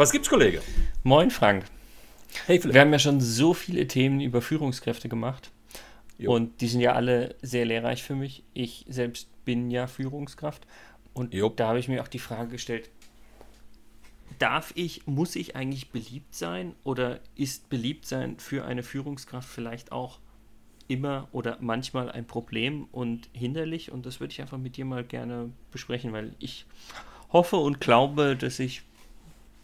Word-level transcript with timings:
Was 0.00 0.12
gibt's, 0.12 0.30
Kollege? 0.30 0.62
Moin, 1.02 1.30
Frank. 1.30 1.66
Hey, 2.46 2.58
Philipp. 2.58 2.72
Wir 2.72 2.80
haben 2.80 2.90
ja 2.90 2.98
schon 2.98 3.20
so 3.20 3.52
viele 3.52 3.86
Themen 3.86 4.22
über 4.22 4.40
Führungskräfte 4.40 5.10
gemacht. 5.10 5.50
Jo. 6.16 6.32
Und 6.32 6.62
die 6.62 6.68
sind 6.68 6.80
ja 6.80 6.94
alle 6.94 7.34
sehr 7.42 7.66
lehrreich 7.66 8.02
für 8.02 8.14
mich. 8.14 8.42
Ich 8.54 8.86
selbst 8.88 9.28
bin 9.44 9.70
ja 9.70 9.86
Führungskraft. 9.88 10.66
Und 11.12 11.34
Jo. 11.34 11.50
da 11.50 11.68
habe 11.68 11.80
ich 11.80 11.88
mir 11.88 12.02
auch 12.02 12.08
die 12.08 12.18
Frage 12.18 12.52
gestellt, 12.52 12.88
darf 14.38 14.72
ich, 14.74 15.06
muss 15.06 15.36
ich 15.36 15.54
eigentlich 15.54 15.90
beliebt 15.90 16.34
sein 16.34 16.74
oder 16.82 17.20
ist 17.34 17.68
beliebt 17.68 18.06
sein 18.06 18.38
für 18.38 18.64
eine 18.64 18.82
Führungskraft 18.82 19.50
vielleicht 19.50 19.92
auch 19.92 20.18
immer 20.88 21.28
oder 21.30 21.58
manchmal 21.60 22.10
ein 22.10 22.26
Problem 22.26 22.88
und 22.90 23.28
hinderlich? 23.34 23.92
Und 23.92 24.06
das 24.06 24.18
würde 24.18 24.32
ich 24.32 24.40
einfach 24.40 24.56
mit 24.56 24.78
dir 24.78 24.86
mal 24.86 25.04
gerne 25.04 25.50
besprechen, 25.70 26.14
weil 26.14 26.34
ich 26.38 26.64
hoffe 27.34 27.56
und 27.56 27.82
glaube, 27.82 28.34
dass 28.34 28.60
ich 28.60 28.80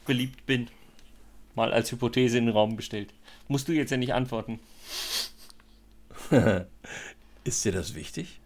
beliebt 0.06 0.46
bin. 0.46 0.68
Mal 1.54 1.72
als 1.72 1.90
Hypothese 1.92 2.38
in 2.38 2.46
den 2.46 2.54
Raum 2.54 2.76
gestellt. 2.76 3.12
Musst 3.48 3.68
du 3.68 3.72
jetzt 3.72 3.90
ja 3.90 3.96
nicht 3.96 4.14
antworten. 4.14 4.60
Ist 7.44 7.64
dir 7.64 7.72
das 7.72 7.94
wichtig, 7.94 8.40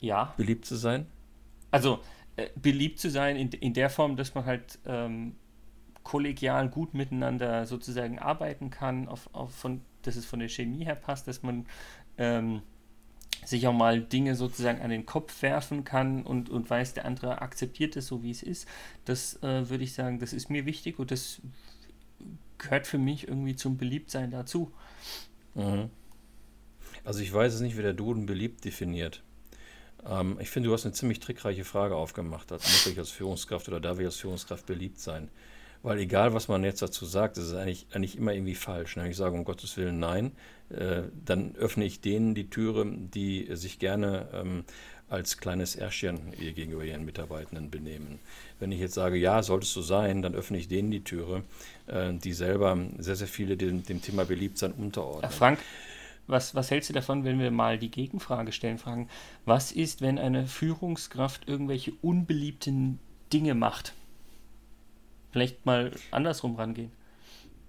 Ja. 0.00 0.34
beliebt 0.36 0.64
zu 0.66 0.76
sein? 0.76 1.06
Also 1.70 2.00
äh, 2.36 2.48
beliebt 2.56 2.98
zu 2.98 3.10
sein 3.10 3.36
in, 3.36 3.50
in 3.50 3.74
der 3.74 3.90
Form, 3.90 4.16
dass 4.16 4.34
man 4.34 4.44
halt 4.44 4.78
ähm, 4.86 5.36
kollegial 6.02 6.68
gut 6.68 6.94
miteinander 6.94 7.66
sozusagen 7.66 8.18
arbeiten 8.18 8.70
kann, 8.70 9.08
auf, 9.08 9.28
auf 9.32 9.54
von, 9.54 9.80
dass 10.02 10.16
es 10.16 10.26
von 10.26 10.38
der 10.40 10.48
Chemie 10.48 10.84
her 10.84 10.94
passt, 10.96 11.28
dass 11.28 11.42
man 11.42 11.66
ähm, 12.18 12.62
sich 13.48 13.66
auch 13.66 13.72
mal 13.72 14.00
Dinge 14.00 14.34
sozusagen 14.34 14.80
an 14.80 14.90
den 14.90 15.06
Kopf 15.06 15.42
werfen 15.42 15.84
kann 15.84 16.22
und, 16.22 16.50
und 16.50 16.68
weiß, 16.68 16.94
der 16.94 17.04
andere 17.04 17.40
akzeptiert 17.42 17.96
es 17.96 18.06
so, 18.06 18.22
wie 18.22 18.30
es 18.30 18.42
ist. 18.42 18.66
Das 19.04 19.42
äh, 19.42 19.68
würde 19.68 19.84
ich 19.84 19.94
sagen, 19.94 20.18
das 20.18 20.32
ist 20.32 20.50
mir 20.50 20.66
wichtig 20.66 20.98
und 20.98 21.10
das 21.10 21.40
gehört 22.58 22.86
für 22.86 22.98
mich 22.98 23.28
irgendwie 23.28 23.56
zum 23.56 23.76
Beliebtsein 23.76 24.30
dazu. 24.30 24.72
Mhm. 25.54 25.90
Also 27.04 27.20
ich 27.20 27.32
weiß 27.32 27.54
es 27.54 27.60
nicht, 27.60 27.76
wie 27.76 27.82
der 27.82 27.92
Duden 27.92 28.26
beliebt 28.26 28.64
definiert. 28.64 29.22
Ähm, 30.04 30.38
ich 30.40 30.50
finde, 30.50 30.68
du 30.68 30.74
hast 30.74 30.84
eine 30.84 30.94
ziemlich 30.94 31.20
trickreiche 31.20 31.64
Frage 31.64 31.94
aufgemacht. 31.94 32.50
Also 32.52 32.64
muss 32.64 32.86
ich 32.86 32.98
als 32.98 33.10
Führungskraft 33.10 33.68
oder 33.68 33.80
darf 33.80 33.98
ich 33.98 34.06
als 34.06 34.16
Führungskraft 34.16 34.66
beliebt 34.66 34.98
sein? 34.98 35.28
Weil 35.82 35.98
egal, 35.98 36.34
was 36.34 36.48
man 36.48 36.64
jetzt 36.64 36.82
dazu 36.82 37.06
sagt, 37.06 37.38
ist 37.38 37.44
es 37.44 37.54
eigentlich, 37.54 37.86
eigentlich 37.92 38.16
immer 38.16 38.32
irgendwie 38.32 38.54
falsch. 38.54 38.96
Wenn 38.96 39.06
ich 39.06 39.16
sage, 39.16 39.34
um 39.34 39.44
Gottes 39.44 39.76
Willen 39.76 39.98
nein, 39.98 40.32
äh, 40.70 41.02
dann 41.24 41.54
öffne 41.56 41.84
ich 41.84 42.00
denen 42.00 42.34
die 42.34 42.50
Türe, 42.50 42.86
die 42.86 43.48
sich 43.52 43.78
gerne 43.78 44.28
ähm, 44.32 44.64
als 45.08 45.38
kleines 45.38 45.76
Ärschchen 45.76 46.32
ihr 46.40 46.52
gegenüber 46.52 46.84
ihren 46.84 47.04
Mitarbeitenden 47.04 47.70
benehmen. 47.70 48.18
Wenn 48.58 48.72
ich 48.72 48.80
jetzt 48.80 48.94
sage, 48.94 49.16
ja, 49.16 49.42
solltest 49.42 49.76
du 49.76 49.82
sein, 49.82 50.22
dann 50.22 50.34
öffne 50.34 50.58
ich 50.58 50.68
denen 50.68 50.90
die 50.90 51.04
Türe, 51.04 51.44
äh, 51.86 52.12
die 52.12 52.32
selber 52.32 52.76
sehr, 52.98 53.16
sehr 53.16 53.28
viele 53.28 53.56
dem, 53.56 53.84
dem 53.84 54.02
Thema 54.02 54.24
Beliebtsein 54.24 54.72
unterordnen. 54.72 55.30
Frank, 55.30 55.60
was, 56.26 56.56
was 56.56 56.70
hältst 56.70 56.90
du 56.90 56.94
davon, 56.94 57.24
wenn 57.24 57.38
wir 57.38 57.52
mal 57.52 57.78
die 57.78 57.90
Gegenfrage 57.90 58.50
stellen, 58.50 58.78
fragen, 58.78 59.08
was 59.44 59.70
ist, 59.70 60.00
wenn 60.00 60.18
eine 60.18 60.46
Führungskraft 60.46 61.48
irgendwelche 61.48 61.92
unbeliebten 62.02 62.98
Dinge 63.32 63.54
macht? 63.54 63.94
Vielleicht 65.36 65.66
mal 65.66 65.92
andersrum 66.12 66.56
rangehen. 66.56 66.90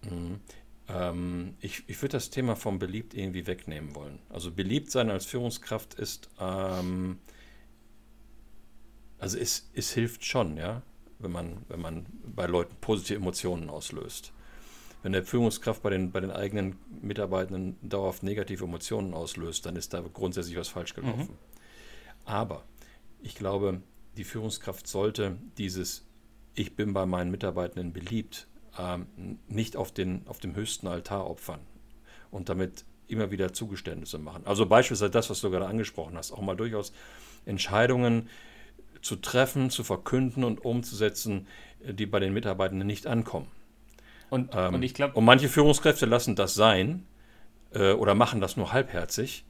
Mhm. 0.10 0.40
Ähm, 0.88 1.56
ich 1.60 1.84
ich 1.88 2.02
würde 2.02 2.14
das 2.14 2.30
Thema 2.30 2.56
vom 2.56 2.80
beliebt 2.80 3.14
irgendwie 3.14 3.46
wegnehmen 3.46 3.94
wollen. 3.94 4.20
Also 4.30 4.54
beliebt 4.54 4.90
sein 4.90 5.10
als 5.10 5.26
Führungskraft 5.26 5.96
ist, 5.96 6.30
ähm, 6.40 7.20
also 9.20 9.38
es, 9.38 9.70
es 9.74 9.92
hilft 9.92 10.24
schon, 10.24 10.56
ja, 10.56 10.82
wenn 11.20 11.34
man, 11.34 11.66
wenn 11.68 11.82
man 11.82 12.06
bei 12.24 12.46
Leuten 12.46 12.74
positive 12.80 13.18
Emotionen 13.18 13.70
auslöst. 13.70 14.32
Wenn 15.04 15.12
der 15.12 15.26
Führungskraft 15.26 15.84
bei 15.84 15.90
den, 15.90 16.12
bei 16.12 16.22
den 16.22 16.32
eigenen 16.32 16.78
Mitarbeitenden 17.02 17.76
dauerhaft 17.82 18.24
negative 18.24 18.64
Emotionen 18.64 19.14
auslöst, 19.14 19.66
dann 19.66 19.76
ist 19.76 19.94
da 19.94 20.00
grundsätzlich 20.00 20.56
was 20.56 20.70
falsch 20.70 20.94
gelaufen. 20.94 21.38
Aber 22.24 22.64
ich 23.22 23.36
glaube, 23.36 23.82
die 24.16 24.24
Führungskraft 24.24 24.88
sollte 24.88 25.38
dieses 25.58 26.07
Ich 26.58 26.76
bin 26.76 26.92
bei 26.92 27.06
meinen 27.06 27.30
Mitarbeitenden 27.30 27.94
beliebt 27.94 28.48
ähm, 28.80 29.06
nicht 29.48 29.78
auf, 29.78 29.92
den, 29.92 30.24
auf 30.26 30.40
dem 30.40 30.56
höchsten 30.56 30.88
Altar 30.88 31.30
opfern 31.30 31.60
und 32.32 32.50
damit 32.50 32.84
immer 33.08 33.30
wieder 33.30 33.54
Zugeständnisse 33.54 34.18
machen. 34.18 34.42
Also 34.46 34.66
beispielsweise 34.66 35.12
das, 35.12 35.30
was 35.30 35.40
du 35.40 35.52
gerade 35.52 35.68
angesprochen 35.68 36.18
hast, 36.18 36.32
auch 36.32 36.42
mal 36.42 36.56
durchaus 36.56 36.94
Entscheidungen 37.46 38.28
zu 39.04 39.18
treffen, 39.18 39.70
zu 39.70 39.84
verkünden 39.84 40.44
und 40.44 40.66
umzusetzen, 40.66 41.46
äh, 41.86 41.94
die 41.94 42.08
bei 42.08 42.20
den 42.20 42.34
Mitarbeitenden 42.34 42.88
nicht 42.88 43.06
ankommen. 43.06 43.48
Und, 44.32 44.56
Ähm, 44.56 44.74
und 44.74 44.84
ich 44.84 44.96
glaube, 44.96 45.14
Und 45.14 45.26
manche 45.26 45.50
Führungskräfte 45.50 46.08
lassen 46.08 46.36
das 46.36 46.56
sein 46.56 47.06
äh, 47.72 47.92
oder 47.94 48.16
machen 48.16 48.42
das 48.42 48.58
nur 48.58 48.74
halbherzig, 48.74 49.46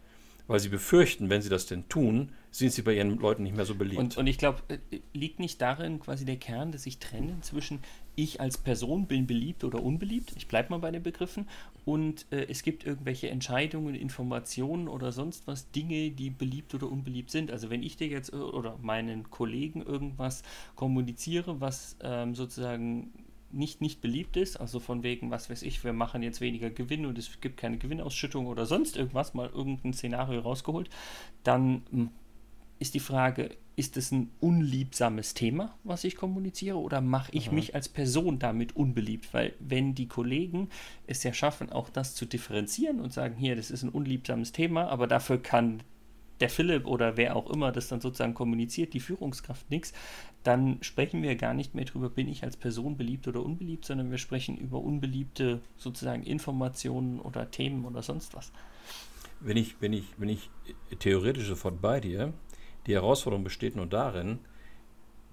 weil 0.47 0.59
sie 0.59 0.69
befürchten, 0.69 1.29
wenn 1.29 1.41
sie 1.41 1.49
das 1.49 1.65
denn 1.65 1.87
tun, 1.89 2.31
sind 2.51 2.71
sie 2.71 2.81
bei 2.81 2.93
ihren 2.93 3.17
Leuten 3.19 3.43
nicht 3.43 3.55
mehr 3.55 3.65
so 3.65 3.75
beliebt. 3.75 3.99
und, 3.99 4.17
und 4.17 4.27
ich 4.27 4.37
glaube, 4.37 4.61
äh, 4.69 4.77
liegt 5.13 5.39
nicht 5.39 5.61
darin 5.61 5.99
quasi 5.99 6.25
der 6.25 6.37
Kern, 6.37 6.71
dass 6.71 6.85
ich 6.85 6.99
trenne 6.99 7.39
zwischen 7.41 7.79
ich 8.15 8.41
als 8.41 8.57
Person 8.57 9.05
bin 9.05 9.27
beliebt 9.27 9.63
oder 9.63 9.83
unbeliebt, 9.83 10.33
ich 10.35 10.47
bleibe 10.47 10.71
mal 10.71 10.79
bei 10.79 10.89
den 10.89 11.03
Begriffen, 11.03 11.47
und 11.85 12.25
äh, 12.31 12.47
es 12.49 12.63
gibt 12.63 12.83
irgendwelche 12.83 13.29
Entscheidungen, 13.29 13.93
Informationen 13.95 14.87
oder 14.87 15.11
sonst 15.11 15.45
was, 15.47 15.71
Dinge, 15.71 16.09
die 16.11 16.31
beliebt 16.31 16.73
oder 16.73 16.91
unbeliebt 16.91 17.29
sind. 17.29 17.51
Also 17.51 17.69
wenn 17.69 17.83
ich 17.83 17.95
dir 17.95 18.07
jetzt 18.07 18.33
äh, 18.33 18.37
oder 18.37 18.77
meinen 18.81 19.29
Kollegen 19.29 19.83
irgendwas 19.83 20.41
kommuniziere, 20.75 21.61
was 21.61 21.95
ähm, 22.01 22.33
sozusagen 22.33 23.13
nicht, 23.51 23.81
nicht 23.81 24.01
beliebt 24.01 24.37
ist, 24.37 24.57
also 24.57 24.79
von 24.79 25.03
wegen, 25.03 25.31
was 25.31 25.49
weiß 25.49 25.61
ich, 25.63 25.83
wir 25.83 25.93
machen 25.93 26.23
jetzt 26.23 26.41
weniger 26.41 26.69
Gewinn 26.69 27.05
und 27.05 27.17
es 27.17 27.39
gibt 27.41 27.57
keine 27.57 27.77
Gewinnausschüttung 27.77 28.47
oder 28.47 28.65
sonst 28.65 28.97
irgendwas, 28.97 29.33
mal 29.33 29.49
irgendein 29.49 29.93
Szenario 29.93 30.41
rausgeholt, 30.41 30.89
dann 31.43 31.83
mh, 31.91 32.09
ist 32.79 32.93
die 32.93 32.99
Frage, 32.99 33.55
ist 33.75 33.95
es 33.95 34.11
ein 34.11 34.31
unliebsames 34.39 35.33
Thema, 35.33 35.77
was 35.83 36.03
ich 36.03 36.15
kommuniziere, 36.15 36.77
oder 36.77 36.99
mache 36.99 37.31
ich 37.31 37.51
mich 37.51 37.75
als 37.75 37.89
Person 37.89 38.39
damit 38.39 38.75
unbeliebt? 38.75 39.33
Weil 39.33 39.53
wenn 39.59 39.93
die 39.93 40.07
Kollegen 40.07 40.69
es 41.05 41.23
ja 41.23 41.33
schaffen, 41.33 41.71
auch 41.71 41.89
das 41.89 42.15
zu 42.15 42.25
differenzieren 42.25 42.99
und 42.99 43.13
sagen, 43.13 43.35
hier, 43.35 43.55
das 43.55 43.71
ist 43.71 43.83
ein 43.83 43.89
unliebsames 43.89 44.51
Thema, 44.51 44.87
aber 44.87 45.07
dafür 45.07 45.41
kann 45.41 45.83
der 46.39 46.49
Philipp 46.49 46.85
oder 46.85 47.17
wer 47.17 47.35
auch 47.35 47.49
immer 47.49 47.71
das 47.71 47.87
dann 47.87 48.01
sozusagen 48.01 48.33
kommuniziert, 48.33 48.93
die 48.93 48.99
Führungskraft 48.99 49.69
nichts, 49.69 49.93
dann 50.43 50.77
sprechen 50.81 51.23
wir 51.23 51.35
gar 51.35 51.53
nicht 51.53 51.75
mehr 51.75 51.85
darüber, 51.85 52.09
bin 52.09 52.27
ich 52.27 52.43
als 52.43 52.57
Person 52.57 52.97
beliebt 52.97 53.27
oder 53.27 53.43
unbeliebt, 53.43 53.85
sondern 53.85 54.11
wir 54.11 54.17
sprechen 54.17 54.57
über 54.57 54.79
unbeliebte 54.79 55.61
sozusagen 55.77 56.23
Informationen 56.23 57.19
oder 57.19 57.49
Themen 57.51 57.85
oder 57.85 58.01
sonst 58.01 58.35
was. 58.35 58.51
Wenn 59.39 59.57
ich, 59.57 59.75
wenn 59.81 59.93
ich, 59.93 60.05
wenn 60.17 60.29
ich 60.29 60.49
theoretisch 60.99 61.47
sofort 61.47 61.81
bei 61.81 61.99
dir, 61.99 62.33
die 62.85 62.93
Herausforderung 62.93 63.43
besteht 63.43 63.75
nur 63.75 63.87
darin, 63.87 64.39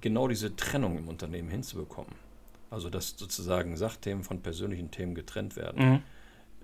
genau 0.01 0.29
diese 0.29 0.57
Trennung 0.57 0.99
im 0.99 1.09
Unternehmen 1.09 1.49
hinzubekommen. 1.49 2.13
Also 2.71 2.91
dass 2.91 3.17
sozusagen 3.17 3.77
Sachthemen 3.77 4.25
von 4.25 4.41
persönlichen 4.41 4.91
Themen 4.91 5.15
getrennt 5.15 5.57
werden. 5.57 6.03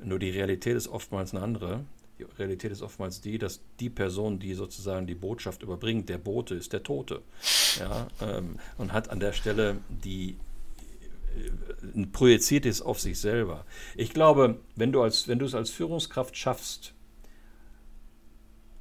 Nur 0.02 0.18
die 0.18 0.30
Realität 0.30 0.76
ist 0.76 0.88
oftmals 0.88 1.34
eine 1.34 1.44
andere. 1.44 1.84
Die 2.20 2.26
Realität 2.38 2.70
ist 2.70 2.82
oftmals 2.82 3.20
die, 3.20 3.38
dass 3.38 3.60
die 3.78 3.88
Person, 3.88 4.38
die 4.38 4.53
sozusagen 4.54 5.06
die 5.06 5.14
Botschaft 5.14 5.62
überbringt, 5.62 6.08
der 6.08 6.19
Bote 6.19 6.54
ist 6.54 6.72
der 6.72 6.82
Tote. 6.82 7.22
Ja, 7.78 8.08
ähm, 8.20 8.59
und 8.77 8.92
hat 8.92 9.09
an 9.09 9.21
der 9.21 9.33
Stelle 9.33 9.78
die 9.89 10.36
äh, 11.97 12.06
projiziert 12.12 12.66
es 12.66 12.83
auf 12.83 13.00
sich 13.00 13.18
selber. 13.18 13.65
Ich 13.97 14.10
glaube, 14.12 14.59
wenn 14.77 14.92
du 14.92 15.00
als, 15.03 15.28
wenn 15.28 15.39
du 15.39 15.47
es 15.47 15.54
als 15.54 15.71
Führungskraft 15.71 16.36
schaffst, 16.36 16.92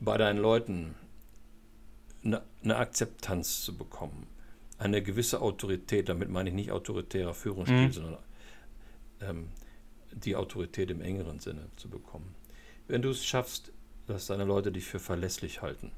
bei 0.02 0.18
deinen 0.18 0.40
Leuten 0.40 0.96
eine, 2.24 2.42
eine 2.64 2.76
Akzeptanz 2.76 3.64
zu 3.64 3.78
bekommen, 3.78 4.28
eine 4.78 5.02
gewisse 5.02 5.42
Autorität, 5.42 6.10
damit 6.10 6.30
meine 6.30 6.50
ich 6.50 6.56
nicht 6.56 6.72
autoritärer 6.72 7.34
Führungsstil, 7.34 7.88
Mhm. 7.88 7.92
sondern 7.92 8.18
ähm, 9.22 9.48
die 10.12 10.36
Autorität 10.36 10.90
im 10.92 11.02
engeren 11.02 11.40
Sinne 11.40 11.68
zu 11.78 11.90
bekommen. 11.90 12.36
Wenn 12.90 13.04
du 13.04 13.10
es 13.10 13.24
schaffst, 13.24 13.72
dass 14.08 14.26
deine 14.26 14.46
Leute 14.46 14.72
dich 14.72 14.86
für 14.86 15.00
verlässlich 15.00 15.62
halten. 15.62 15.92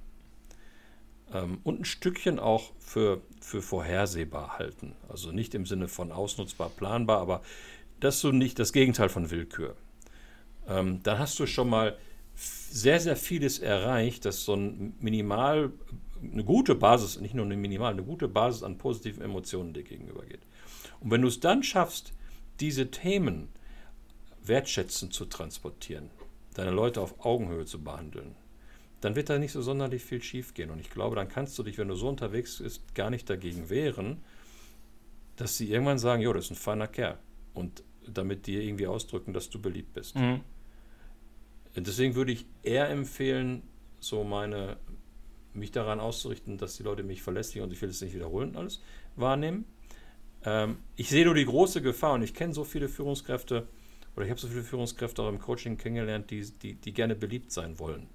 Ähm, 1.33 1.59
und 1.63 1.79
ein 1.79 1.85
Stückchen 1.85 2.37
auch 2.37 2.73
für, 2.79 3.21
für 3.39 3.61
vorhersehbar 3.61 4.59
halten, 4.59 4.93
also 5.07 5.31
nicht 5.31 5.55
im 5.55 5.65
Sinne 5.65 5.87
von 5.87 6.11
ausnutzbar, 6.11 6.69
planbar, 6.69 7.21
aber 7.21 7.41
dass 8.01 8.19
du 8.19 8.33
nicht 8.33 8.59
das 8.59 8.73
Gegenteil 8.73 9.07
von 9.07 9.31
Willkür, 9.31 9.75
ähm, 10.67 11.01
dann 11.03 11.17
hast 11.17 11.39
du 11.39 11.45
schon 11.45 11.69
mal 11.69 11.97
sehr, 12.35 12.99
sehr 12.99 13.15
vieles 13.15 13.59
erreicht, 13.59 14.25
dass 14.25 14.43
so 14.43 14.55
ein 14.55 14.93
Minimal, 14.99 15.71
eine 16.21 16.43
gute 16.43 16.75
Basis, 16.75 17.21
nicht 17.21 17.35
nur 17.35 17.45
eine 17.45 17.55
Minimal, 17.55 17.93
eine 17.93 18.03
gute 18.03 18.27
Basis 18.27 18.63
an 18.63 18.77
positiven 18.77 19.23
Emotionen 19.23 19.73
dir 19.73 19.83
gegenüber 19.83 20.25
geht. 20.25 20.41
Und 20.99 21.11
wenn 21.11 21.21
du 21.21 21.29
es 21.29 21.39
dann 21.39 21.63
schaffst, 21.63 22.11
diese 22.59 22.91
Themen 22.91 23.47
wertschätzend 24.43 25.13
zu 25.13 25.25
transportieren, 25.25 26.09
deine 26.53 26.71
Leute 26.71 27.01
auf 27.01 27.25
Augenhöhe 27.25 27.65
zu 27.65 27.83
behandeln, 27.83 28.35
dann 29.01 29.15
wird 29.15 29.29
da 29.29 29.39
nicht 29.39 29.51
so 29.51 29.61
sonderlich 29.61 30.03
viel 30.03 30.21
schiefgehen. 30.21 30.69
Und 30.69 30.79
ich 30.79 30.89
glaube, 30.89 31.15
dann 31.15 31.27
kannst 31.27 31.57
du 31.57 31.63
dich, 31.63 31.77
wenn 31.77 31.87
du 31.87 31.95
so 31.95 32.07
unterwegs 32.07 32.59
bist, 32.59 32.93
gar 32.93 33.09
nicht 33.09 33.29
dagegen 33.29 33.69
wehren, 33.69 34.23
dass 35.35 35.57
sie 35.57 35.71
irgendwann 35.71 35.97
sagen, 35.97 36.21
jo, 36.21 36.31
das 36.33 36.45
ist 36.45 36.51
ein 36.51 36.55
feiner 36.55 36.87
Kerl. 36.87 37.17
Und 37.53 37.83
damit 38.07 38.47
dir 38.47 38.61
irgendwie 38.61 38.87
ausdrücken, 38.87 39.33
dass 39.33 39.49
du 39.49 39.59
beliebt 39.61 39.93
bist. 39.93 40.15
Mhm. 40.15 40.41
Deswegen 41.75 42.15
würde 42.15 42.31
ich 42.31 42.45
eher 42.63 42.89
empfehlen, 42.89 43.63
so 43.99 44.23
meine, 44.23 44.77
mich 45.53 45.71
daran 45.71 45.99
auszurichten, 45.99 46.57
dass 46.57 46.77
die 46.77 46.83
Leute 46.83 47.03
mich 47.03 47.21
verlässlich 47.21 47.63
und 47.63 47.71
ich 47.71 47.81
will 47.81 47.89
es 47.89 48.01
nicht 48.01 48.13
wiederholen 48.13 48.55
alles 48.55 48.81
wahrnehmen. 49.15 49.65
Ähm, 50.43 50.77
ich 50.95 51.09
sehe 51.09 51.25
nur 51.25 51.35
die 51.35 51.45
große 51.45 51.81
Gefahr 51.81 52.13
und 52.13 52.23
ich 52.23 52.33
kenne 52.33 52.53
so 52.53 52.63
viele 52.63 52.89
Führungskräfte 52.89 53.67
oder 54.15 54.25
ich 54.25 54.31
habe 54.31 54.39
so 54.39 54.47
viele 54.47 54.63
Führungskräfte 54.63 55.21
auch 55.21 55.29
im 55.29 55.39
Coaching 55.39 55.77
kennengelernt, 55.77 56.29
die, 56.31 56.45
die, 56.61 56.75
die 56.75 56.93
gerne 56.93 57.15
beliebt 57.15 57.51
sein 57.51 57.79
wollen. 57.79 58.07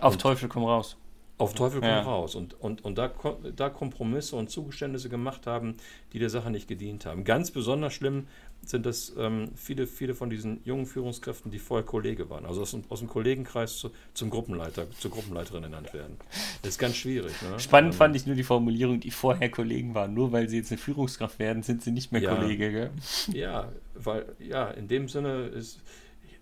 Auf 0.00 0.14
und 0.14 0.20
Teufel 0.20 0.48
komm 0.48 0.64
raus. 0.64 0.96
Auf 1.38 1.54
Teufel 1.54 1.80
komm 1.80 1.88
ja. 1.88 2.02
raus. 2.02 2.34
Und, 2.34 2.60
und, 2.60 2.84
und 2.84 2.98
da, 2.98 3.12
da 3.54 3.70
Kompromisse 3.70 4.34
und 4.34 4.50
Zugeständnisse 4.50 5.08
gemacht 5.08 5.46
haben, 5.46 5.76
die 6.12 6.18
der 6.18 6.30
Sache 6.30 6.50
nicht 6.50 6.66
gedient 6.66 7.06
haben. 7.06 7.22
Ganz 7.22 7.52
besonders 7.52 7.94
schlimm 7.94 8.26
sind 8.66 8.84
das 8.86 9.14
ähm, 9.16 9.50
viele, 9.54 9.86
viele 9.86 10.14
von 10.14 10.30
diesen 10.30 10.60
jungen 10.64 10.84
Führungskräften, 10.84 11.52
die 11.52 11.60
vorher 11.60 11.86
Kollege 11.86 12.28
waren. 12.28 12.44
Also 12.44 12.62
aus, 12.62 12.76
aus 12.88 12.98
dem 12.98 13.08
Kollegenkreis 13.08 13.78
zu, 13.78 13.92
zum 14.14 14.30
Gruppenleiter, 14.30 14.90
zur 14.90 15.12
Gruppenleiterin 15.12 15.62
ernannt 15.62 15.94
werden. 15.94 16.16
Das 16.62 16.70
ist 16.70 16.78
ganz 16.78 16.96
schwierig. 16.96 17.32
Ne? 17.42 17.58
Spannend 17.60 17.94
ähm, 17.94 17.98
fand 17.98 18.16
ich 18.16 18.26
nur 18.26 18.34
die 18.34 18.42
Formulierung, 18.42 18.98
die 18.98 19.12
vorher 19.12 19.48
Kollegen 19.48 19.94
waren. 19.94 20.14
Nur 20.14 20.32
weil 20.32 20.48
sie 20.48 20.56
jetzt 20.56 20.72
eine 20.72 20.78
Führungskraft 20.78 21.38
werden, 21.38 21.62
sind 21.62 21.82
sie 21.82 21.92
nicht 21.92 22.10
mehr 22.10 22.20
ja, 22.20 22.34
Kollege. 22.34 22.72
Gell? 22.72 22.90
Ja, 23.32 23.70
weil, 24.04 24.34
ja, 24.38 24.70
in 24.70 24.88
dem 24.88 25.08
Sinne 25.08 25.46
ist 25.46 25.80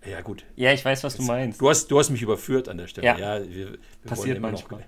ja, 0.05 0.21
gut. 0.21 0.45
Ja, 0.55 0.73
ich 0.73 0.83
weiß, 0.85 1.03
was 1.03 1.15
du 1.15 1.23
meinst. 1.23 1.59
Du 1.59 1.69
hast, 1.69 1.87
du 1.87 1.99
hast 1.99 2.09
mich 2.09 2.21
überführt 2.21 2.69
an 2.69 2.77
der 2.77 2.87
Stelle. 2.87 3.07
Ja, 3.07 3.17
ja 3.17 3.43
wir, 3.43 3.71
wir 3.71 3.79
Passiert 4.05 4.39
manchmal. 4.39 4.85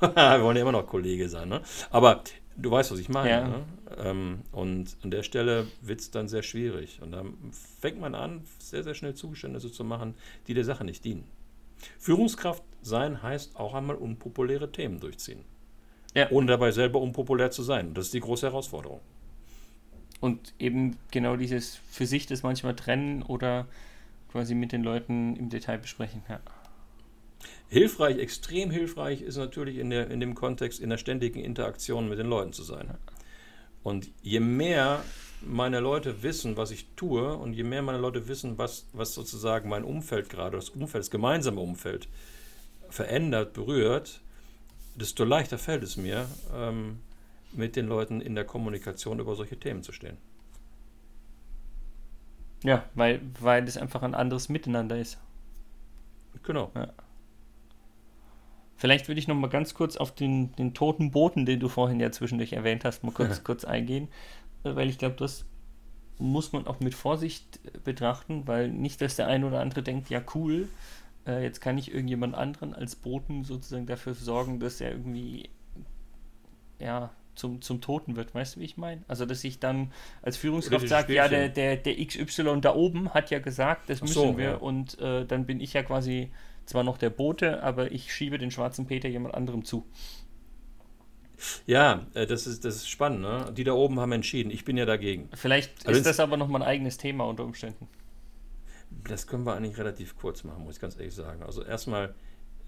Noch, 0.00 0.14
wir 0.14 0.42
wollen 0.42 0.56
ja 0.56 0.62
immer 0.62 0.72
noch 0.72 0.86
Kollege 0.86 1.28
sein. 1.28 1.48
Ne? 1.48 1.62
Aber 1.90 2.22
du 2.56 2.70
weißt, 2.70 2.92
was 2.92 2.98
ich 2.98 3.08
meine. 3.08 3.30
Ja. 3.30 3.48
Ne? 3.48 3.64
Ähm, 3.98 4.42
und 4.52 4.96
an 5.02 5.10
der 5.10 5.22
Stelle 5.22 5.66
wird 5.80 6.00
es 6.00 6.10
dann 6.10 6.28
sehr 6.28 6.42
schwierig. 6.42 7.00
Und 7.02 7.12
dann 7.12 7.34
fängt 7.80 8.00
man 8.00 8.14
an, 8.14 8.44
sehr, 8.58 8.82
sehr 8.82 8.94
schnell 8.94 9.14
Zugeständnisse 9.14 9.72
zu 9.72 9.84
machen, 9.84 10.14
die 10.46 10.54
der 10.54 10.64
Sache 10.64 10.84
nicht 10.84 11.04
dienen. 11.04 11.24
Führungskraft 11.98 12.62
sein 12.82 13.22
heißt 13.22 13.56
auch 13.56 13.74
einmal 13.74 13.96
unpopuläre 13.96 14.70
Themen 14.70 15.00
durchziehen. 15.00 15.44
Ja. 16.14 16.30
Ohne 16.30 16.46
dabei 16.46 16.72
selber 16.72 17.00
unpopulär 17.00 17.50
zu 17.50 17.62
sein. 17.62 17.94
Das 17.94 18.06
ist 18.06 18.14
die 18.14 18.20
große 18.20 18.46
Herausforderung. 18.46 19.00
Und 20.22 20.54
eben 20.60 20.96
genau 21.10 21.34
dieses 21.34 21.80
für 21.90 22.06
sich 22.06 22.26
das 22.26 22.44
manchmal 22.44 22.76
trennen 22.76 23.24
oder 23.24 23.66
quasi 24.30 24.54
mit 24.54 24.70
den 24.70 24.84
Leuten 24.84 25.34
im 25.34 25.50
Detail 25.50 25.78
besprechen. 25.78 26.22
Ja. 26.28 26.38
Hilfreich, 27.68 28.18
extrem 28.18 28.70
hilfreich 28.70 29.20
ist 29.20 29.36
natürlich 29.36 29.78
in, 29.78 29.90
der, 29.90 30.08
in 30.12 30.20
dem 30.20 30.36
Kontext, 30.36 30.78
in 30.78 30.90
der 30.90 30.96
ständigen 30.96 31.40
Interaktion 31.40 32.08
mit 32.08 32.20
den 32.20 32.28
Leuten 32.28 32.52
zu 32.52 32.62
sein. 32.62 32.94
Und 33.82 34.10
je 34.22 34.38
mehr 34.38 35.02
meine 35.40 35.80
Leute 35.80 36.22
wissen, 36.22 36.56
was 36.56 36.70
ich 36.70 36.86
tue, 36.94 37.36
und 37.36 37.54
je 37.54 37.64
mehr 37.64 37.82
meine 37.82 37.98
Leute 37.98 38.28
wissen, 38.28 38.58
was, 38.58 38.86
was 38.92 39.14
sozusagen 39.14 39.68
mein 39.68 39.82
Umfeld 39.82 40.28
gerade, 40.30 40.56
das 40.56 40.68
Umfeld, 40.70 41.02
das 41.02 41.10
gemeinsame 41.10 41.60
Umfeld 41.60 42.06
verändert, 42.90 43.54
berührt, 43.54 44.20
desto 44.94 45.24
leichter 45.24 45.58
fällt 45.58 45.82
es 45.82 45.96
mir, 45.96 46.28
ähm, 46.54 47.00
mit 47.52 47.76
den 47.76 47.86
Leuten 47.86 48.20
in 48.20 48.34
der 48.34 48.44
Kommunikation 48.44 49.20
über 49.20 49.34
solche 49.34 49.58
Themen 49.58 49.82
zu 49.82 49.92
stehen. 49.92 50.16
Ja, 52.64 52.84
weil, 52.94 53.20
weil 53.40 53.64
es 53.64 53.76
einfach 53.76 54.02
ein 54.02 54.14
anderes 54.14 54.48
Miteinander 54.48 54.96
ist. 54.96 55.18
Genau. 56.42 56.70
Ja. 56.74 56.88
Vielleicht 58.76 59.08
würde 59.08 59.18
ich 59.18 59.28
noch 59.28 59.36
mal 59.36 59.48
ganz 59.48 59.74
kurz 59.74 59.96
auf 59.96 60.12
den, 60.14 60.52
den 60.56 60.74
toten 60.74 61.10
Boten, 61.10 61.46
den 61.46 61.60
du 61.60 61.68
vorhin 61.68 62.00
ja 62.00 62.10
zwischendurch 62.10 62.52
erwähnt 62.52 62.84
hast, 62.84 63.04
mal 63.04 63.12
kurz, 63.12 63.44
kurz 63.44 63.64
eingehen, 63.64 64.08
weil 64.62 64.88
ich 64.88 64.98
glaube, 64.98 65.16
das 65.16 65.44
muss 66.18 66.52
man 66.52 66.66
auch 66.66 66.80
mit 66.80 66.94
Vorsicht 66.94 67.60
betrachten, 67.84 68.46
weil 68.46 68.70
nicht, 68.70 69.00
dass 69.00 69.16
der 69.16 69.26
eine 69.26 69.46
oder 69.46 69.60
andere 69.60 69.82
denkt, 69.82 70.10
ja 70.10 70.22
cool, 70.34 70.68
äh, 71.26 71.42
jetzt 71.42 71.60
kann 71.60 71.78
ich 71.78 71.92
irgendjemand 71.92 72.34
anderen 72.34 72.74
als 72.74 72.96
Boten 72.96 73.44
sozusagen 73.44 73.86
dafür 73.86 74.14
sorgen, 74.14 74.60
dass 74.60 74.80
er 74.80 74.92
irgendwie 74.92 75.50
ja 76.78 77.10
zum, 77.34 77.62
zum 77.62 77.80
Toten 77.80 78.16
wird. 78.16 78.34
Weißt 78.34 78.56
du, 78.56 78.60
wie 78.60 78.64
ich 78.64 78.76
meine? 78.76 79.02
Also, 79.08 79.26
dass 79.26 79.42
ich 79.44 79.58
dann 79.58 79.92
als 80.22 80.36
Führungskraft 80.36 80.88
sage, 80.88 81.14
ja, 81.14 81.28
der, 81.28 81.48
der, 81.48 81.76
der 81.76 82.04
XY 82.04 82.60
da 82.60 82.74
oben 82.74 83.12
hat 83.14 83.30
ja 83.30 83.38
gesagt, 83.38 83.88
das 83.88 84.00
müssen 84.00 84.14
so, 84.14 84.38
wir. 84.38 84.44
Ja. 84.44 84.54
Und 84.56 84.98
äh, 85.00 85.24
dann 85.24 85.46
bin 85.46 85.60
ich 85.60 85.72
ja 85.72 85.82
quasi 85.82 86.30
zwar 86.66 86.84
noch 86.84 86.98
der 86.98 87.10
Bote, 87.10 87.62
aber 87.62 87.92
ich 87.92 88.12
schiebe 88.12 88.38
den 88.38 88.50
schwarzen 88.50 88.86
Peter 88.86 89.08
jemand 89.08 89.34
anderem 89.34 89.64
zu. 89.64 89.86
Ja, 91.66 92.06
äh, 92.14 92.26
das 92.26 92.46
ist, 92.46 92.64
das 92.64 92.76
ist 92.76 92.88
spannend. 92.88 93.22
Ne? 93.22 93.52
Die 93.56 93.64
da 93.64 93.72
oben 93.72 93.98
haben 93.98 94.12
entschieden. 94.12 94.50
Ich 94.50 94.64
bin 94.64 94.76
ja 94.76 94.84
dagegen. 94.84 95.28
Vielleicht 95.34 95.86
also 95.86 95.98
ist 95.98 96.06
das 96.06 96.20
aber 96.20 96.36
nochmal 96.36 96.62
ein 96.62 96.68
eigenes 96.68 96.98
Thema 96.98 97.24
unter 97.24 97.44
Umständen. 97.44 97.88
Das 99.08 99.26
können 99.26 99.44
wir 99.44 99.54
eigentlich 99.54 99.78
relativ 99.78 100.16
kurz 100.16 100.44
machen, 100.44 100.64
muss 100.64 100.76
ich 100.76 100.80
ganz 100.80 100.96
ehrlich 100.96 101.14
sagen. 101.14 101.42
Also 101.42 101.64
erstmal, 101.64 102.14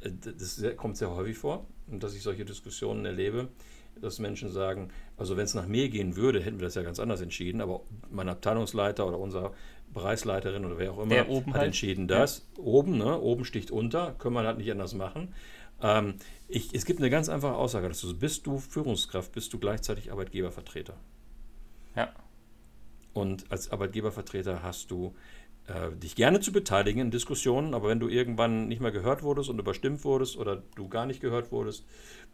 äh, 0.00 0.10
das 0.20 0.60
kommt 0.76 0.96
sehr 0.96 1.10
häufig 1.10 1.38
vor, 1.38 1.66
dass 1.86 2.14
ich 2.14 2.22
solche 2.22 2.44
Diskussionen 2.44 3.04
erlebe 3.04 3.48
dass 4.00 4.18
Menschen 4.18 4.50
sagen, 4.50 4.90
also 5.16 5.36
wenn 5.36 5.44
es 5.44 5.54
nach 5.54 5.66
mir 5.66 5.88
gehen 5.88 6.16
würde, 6.16 6.40
hätten 6.40 6.58
wir 6.58 6.66
das 6.66 6.74
ja 6.74 6.82
ganz 6.82 6.98
anders 6.98 7.20
entschieden, 7.20 7.60
aber 7.60 7.82
mein 8.10 8.28
Abteilungsleiter 8.28 9.06
oder 9.06 9.18
unser 9.18 9.52
Bereichsleiterin 9.92 10.64
oder 10.64 10.78
wer 10.78 10.92
auch 10.92 11.02
immer 11.02 11.16
hat 11.16 11.54
halt. 11.54 11.66
entschieden, 11.66 12.08
das 12.08 12.46
ja. 12.56 12.62
oben, 12.64 12.98
ne, 12.98 13.20
oben 13.20 13.44
sticht 13.44 13.70
unter, 13.70 14.12
können 14.18 14.34
wir 14.34 14.42
halt 14.42 14.58
nicht 14.58 14.70
anders 14.70 14.94
machen. 14.94 15.34
Ähm, 15.82 16.14
ich, 16.48 16.74
es 16.74 16.84
gibt 16.84 17.00
eine 17.00 17.10
ganz 17.10 17.28
einfache 17.28 17.54
Aussage 17.54 17.88
dazu. 17.88 18.18
Bist 18.18 18.46
du 18.46 18.58
Führungskraft, 18.58 19.32
bist 19.32 19.52
du 19.52 19.58
gleichzeitig 19.58 20.10
Arbeitgebervertreter. 20.12 20.94
Und 23.14 23.50
als 23.50 23.70
Arbeitgebervertreter 23.70 24.62
hast 24.62 24.90
du 24.90 25.14
äh, 25.66 25.92
dich 25.96 26.16
gerne 26.16 26.40
zu 26.40 26.52
beteiligen 26.52 27.00
in 27.00 27.10
Diskussionen, 27.10 27.72
aber 27.72 27.88
wenn 27.88 28.00
du 28.00 28.08
irgendwann 28.08 28.68
nicht 28.68 28.80
mehr 28.80 28.90
gehört 28.90 29.22
wurdest 29.22 29.48
und 29.48 29.58
überstimmt 29.58 30.04
wurdest 30.04 30.36
oder 30.36 30.62
du 30.74 30.88
gar 30.88 31.06
nicht 31.06 31.20
gehört 31.20 31.52
wurdest, 31.52 31.86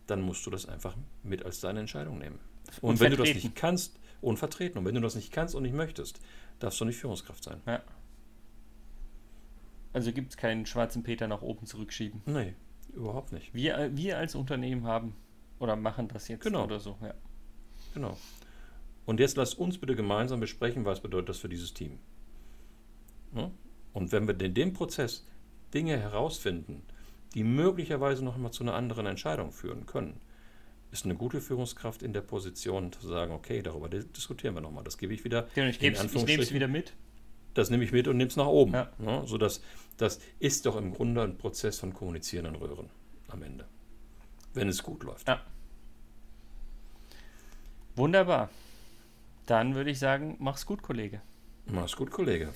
dann 0.07 0.23
musst 0.23 0.45
du 0.47 0.51
das 0.51 0.67
einfach 0.67 0.97
mit 1.23 1.45
als 1.45 1.61
deine 1.61 1.81
Entscheidung 1.81 2.19
nehmen. 2.19 2.41
Und, 2.81 2.91
und 2.91 3.01
wenn 3.01 3.13
vertreten. 3.13 3.17
du 3.17 3.35
das 3.35 3.45
nicht 3.45 3.57
kannst 3.57 4.01
und 4.21 4.39
vertreten, 4.39 4.79
und 4.79 4.85
wenn 4.85 4.95
du 4.95 5.01
das 5.01 5.15
nicht 5.15 5.33
kannst 5.33 5.55
und 5.55 5.63
nicht 5.63 5.75
möchtest, 5.75 6.21
darfst 6.59 6.81
du 6.81 6.85
nicht 6.85 6.97
Führungskraft 6.97 7.45
sein. 7.45 7.61
Ja. 7.67 7.83
Also 9.93 10.13
gibt 10.13 10.31
es 10.31 10.37
keinen 10.37 10.67
schwarzen 10.67 11.03
Peter 11.03 11.29
nach 11.29 11.43
oben 11.43 11.67
zurückschieben. 11.67 12.23
Nee, 12.27 12.55
überhaupt 12.95 13.33
nicht. 13.33 13.53
Wir, 13.55 13.91
wir 13.95 14.19
als 14.19 14.35
Unternehmen 14.35 14.87
haben 14.87 15.15
oder 15.59 15.77
machen 15.77 16.09
das 16.09 16.29
jetzt 16.29 16.43
genau. 16.43 16.65
oder 16.65 16.81
so. 16.81 16.97
Ja. 17.03 17.15
Genau. 17.95 18.17
Und 19.11 19.19
jetzt 19.19 19.37
lass 19.37 19.55
uns 19.55 19.77
bitte 19.77 19.97
gemeinsam 19.97 20.39
besprechen, 20.39 20.85
was 20.85 21.01
bedeutet 21.01 21.31
das 21.31 21.39
für 21.39 21.49
dieses 21.49 21.75
Team. 21.75 21.99
Und 23.93 24.13
wenn 24.13 24.29
wir 24.29 24.41
in 24.41 24.55
dem 24.55 24.73
Prozess 24.73 25.27
Dinge 25.75 25.99
herausfinden, 25.99 26.85
die 27.35 27.43
möglicherweise 27.43 28.25
noch 28.25 28.37
einmal 28.37 28.53
zu 28.53 28.63
einer 28.63 28.75
anderen 28.75 29.07
Entscheidung 29.07 29.51
führen 29.51 29.85
können, 29.87 30.21
ist 30.93 31.07
eine 31.07 31.17
gute 31.17 31.41
Führungskraft 31.41 32.05
in 32.05 32.13
der 32.13 32.21
Position 32.21 32.93
zu 32.93 33.05
sagen, 33.09 33.33
okay, 33.33 33.63
darüber 33.63 33.89
diskutieren 33.89 34.55
wir 34.55 34.61
nochmal. 34.61 34.85
Das 34.85 34.97
gebe 34.97 35.13
ich 35.13 35.25
wieder. 35.25 35.49
Ja, 35.57 35.67
ich, 35.67 35.83
ich 35.83 36.25
nehme 36.25 36.43
es 36.45 36.55
wieder 36.55 36.69
mit. 36.69 36.93
Das 37.55 37.69
nehme 37.69 37.83
ich 37.83 37.91
mit 37.91 38.07
und 38.07 38.17
nehme 38.17 38.29
es 38.29 38.37
nach 38.37 38.47
oben. 38.47 38.75
Ja. 38.75 38.93
Ja, 39.05 39.27
sodass, 39.27 39.61
das 39.97 40.21
ist 40.39 40.67
doch 40.67 40.77
im 40.77 40.95
Grunde 40.95 41.23
ein 41.23 41.37
Prozess 41.37 41.81
von 41.81 41.93
kommunizierenden 41.93 42.55
Röhren 42.55 42.89
am 43.27 43.43
Ende. 43.43 43.67
Wenn 44.55 44.69
es 44.69 44.85
gut 44.85 45.03
läuft. 45.03 45.27
Ja. 45.27 45.43
Wunderbar. 47.97 48.51
Dann 49.51 49.75
würde 49.75 49.91
ich 49.91 49.99
sagen, 49.99 50.37
mach's 50.39 50.65
gut, 50.65 50.81
Kollege. 50.81 51.23
Mach's 51.67 51.97
gut, 51.97 52.13
Kollege. 52.13 52.51